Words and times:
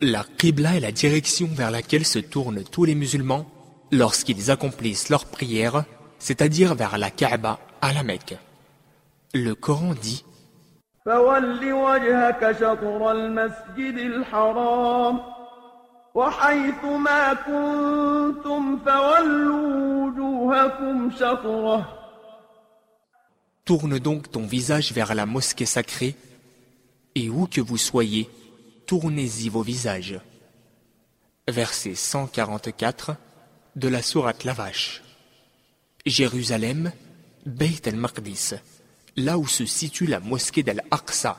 La 0.00 0.24
Qibla 0.38 0.76
est 0.76 0.80
la 0.80 0.92
direction 0.92 1.48
vers 1.50 1.72
laquelle 1.72 2.04
se 2.04 2.20
tournent 2.20 2.62
tous 2.62 2.84
les 2.84 2.94
musulmans 2.94 3.44
lorsqu'ils 3.90 4.52
accomplissent 4.52 5.08
leur 5.08 5.24
prière, 5.24 5.82
c'est-à-dire 6.20 6.76
vers 6.76 6.96
la 6.96 7.10
Kaaba 7.10 7.58
à 7.80 7.92
la 7.92 8.04
Mecque. 8.04 8.36
Le 9.34 9.56
Coran 9.56 9.94
dit 10.00 10.24
Tourne 23.64 23.98
donc 23.98 24.30
ton 24.30 24.46
visage 24.46 24.92
vers 24.92 25.16
la 25.16 25.26
mosquée 25.26 25.66
sacrée 25.66 26.14
et 27.18 27.28
où 27.28 27.46
que 27.46 27.60
vous 27.60 27.76
soyez, 27.76 28.28
tournez-y 28.86 29.48
vos 29.48 29.62
visages. 29.62 30.20
Verset 31.48 31.94
144 31.94 33.16
de 33.76 33.88
la 33.88 34.02
sourate 34.02 34.44
La 34.44 34.52
Vache. 34.52 35.02
Jérusalem, 36.06 36.92
Beit 37.44 37.86
el-Maqdis, 37.86 38.54
là 39.16 39.38
où 39.38 39.46
se 39.46 39.66
situe 39.66 40.06
la 40.06 40.20
mosquée 40.20 40.62
d'Al-Aqsa, 40.62 41.38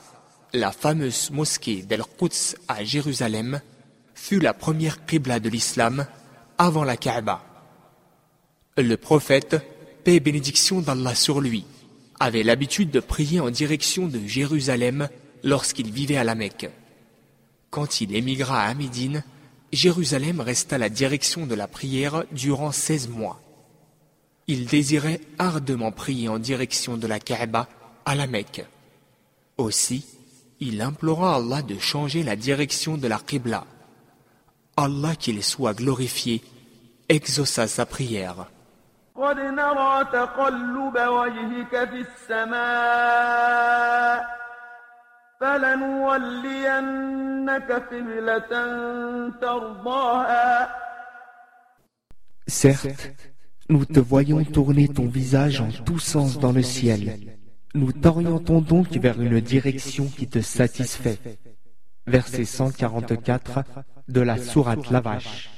la 0.53 0.71
fameuse 0.71 1.31
mosquée 1.31 1.83
d'Al-Quds 1.83 2.55
à 2.67 2.83
Jérusalem, 2.83 3.61
fut 4.15 4.39
la 4.39 4.53
première 4.53 5.05
qibla 5.05 5.39
de 5.39 5.49
l'islam 5.49 6.07
avant 6.57 6.83
la 6.83 6.97
Kaaba. 6.97 7.43
Le 8.77 8.97
prophète, 8.97 9.57
paix 10.03 10.15
et 10.15 10.19
bénédiction 10.19 10.81
d'Allah 10.81 11.15
sur 11.15 11.39
lui, 11.41 11.65
avait 12.19 12.43
l'habitude 12.43 12.91
de 12.91 12.99
prier 12.99 13.39
en 13.39 13.49
direction 13.49 14.07
de 14.07 14.19
Jérusalem 14.25 15.09
lorsqu'il 15.43 15.91
vivait 15.91 16.17
à 16.17 16.23
la 16.23 16.35
Mecque. 16.35 16.69
Quand 17.69 18.01
il 18.01 18.15
émigra 18.15 18.63
à 18.63 18.73
Médine, 18.73 19.23
Jérusalem 19.71 20.41
resta 20.41 20.77
la 20.77 20.89
direction 20.89 21.45
de 21.45 21.55
la 21.55 21.67
prière 21.67 22.23
durant 22.31 22.71
16 22.71 23.09
mois. 23.09 23.39
Il 24.47 24.65
désirait 24.65 25.21
ardemment 25.37 25.91
prier 25.91 26.27
en 26.27 26.39
direction 26.39 26.97
de 26.97 27.05
la 27.05 27.19
Kaaba 27.19 27.67
à 28.05 28.15
la 28.15 28.25
Mecque. 28.25 28.65
Aussi, 29.57 30.05
il 30.59 30.81
implora 30.81 31.35
Allah 31.35 31.61
de 31.61 31.77
changer 31.77 32.23
la 32.23 32.35
direction 32.35 32.97
de 32.97 33.07
la 33.07 33.19
Qibla. 33.19 33.65
Allah 34.75 35.15
qu'il 35.15 35.43
soit 35.43 35.73
glorifié 35.73 36.41
exauça 37.09 37.67
sa 37.67 37.85
prière. 37.85 38.47
Certes, 52.47 53.11
nous 53.69 53.85
te 53.85 53.99
voyons 54.01 54.43
tourner 54.43 54.89
ton 54.89 55.07
visage 55.07 55.61
en 55.61 55.69
tous 55.71 55.99
sens 55.99 56.39
dans 56.39 56.51
le 56.51 56.61
ciel. 56.61 57.37
Nous 57.73 57.93
t'orientons 57.93 58.59
donc 58.59 58.89
vers 58.97 59.21
une 59.21 59.39
direction 59.39 60.07
qui 60.07 60.27
te 60.27 60.41
satisfait. 60.41 61.19
Verset 62.05 62.43
144 62.43 63.63
de 64.09 64.19
la 64.19 64.37
sourate 64.37 64.91
La 64.91 64.99
Vache. 64.99 65.49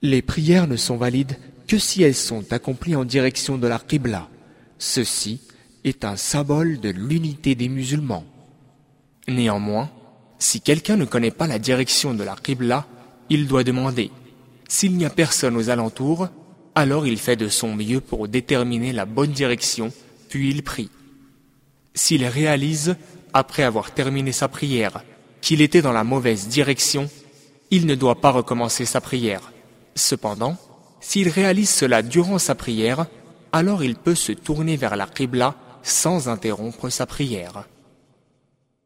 Les 0.00 0.22
prières 0.22 0.66
ne 0.66 0.76
sont 0.76 0.96
valides 0.96 1.38
que 1.68 1.78
si 1.78 2.02
elles 2.02 2.16
sont 2.16 2.52
accomplies 2.52 2.96
en 2.96 3.04
direction 3.04 3.56
de 3.56 3.68
la 3.68 3.78
Qibla. 3.78 4.28
Ceci 4.78 5.40
est 5.84 6.04
un 6.04 6.16
symbole 6.16 6.80
de 6.80 6.90
l'unité 6.90 7.54
des 7.54 7.68
musulmans. 7.68 8.24
Néanmoins, 9.28 9.90
si 10.38 10.60
quelqu'un 10.60 10.96
ne 10.96 11.04
connaît 11.04 11.30
pas 11.30 11.46
la 11.46 11.58
direction 11.58 12.14
de 12.14 12.24
la 12.24 12.36
Qibla, 12.36 12.86
il 13.30 13.46
doit 13.46 13.64
demander. 13.64 14.10
S'il 14.68 14.96
n'y 14.96 15.04
a 15.04 15.10
personne 15.10 15.56
aux 15.56 15.70
alentours, 15.70 16.28
alors 16.74 17.06
il 17.06 17.18
fait 17.18 17.36
de 17.36 17.48
son 17.48 17.74
mieux 17.74 18.00
pour 18.00 18.28
déterminer 18.28 18.92
la 18.92 19.04
bonne 19.04 19.32
direction, 19.32 19.92
puis 20.28 20.50
il 20.50 20.62
prie. 20.62 20.90
S'il 21.94 22.24
réalise, 22.24 22.96
après 23.32 23.62
avoir 23.62 23.92
terminé 23.92 24.32
sa 24.32 24.48
prière, 24.48 25.04
qu'il 25.40 25.60
était 25.60 25.82
dans 25.82 25.92
la 25.92 26.04
mauvaise 26.04 26.48
direction, 26.48 27.10
il 27.70 27.86
ne 27.86 27.94
doit 27.94 28.20
pas 28.20 28.30
recommencer 28.30 28.84
sa 28.84 29.00
prière. 29.00 29.52
Cependant, 29.94 30.56
s'il 31.00 31.28
réalise 31.28 31.70
cela 31.70 32.02
durant 32.02 32.38
sa 32.38 32.54
prière, 32.54 33.06
alors 33.52 33.84
il 33.84 33.96
peut 33.96 34.14
se 34.14 34.32
tourner 34.32 34.76
vers 34.76 34.96
la 34.96 35.06
Qibla 35.06 35.54
sans 35.82 36.28
interrompre 36.28 36.88
sa 36.88 37.06
prière. 37.06 37.64